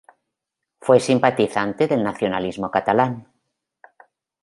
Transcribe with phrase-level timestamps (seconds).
[0.79, 3.31] Fue simpatizante del nacionalismo catalán.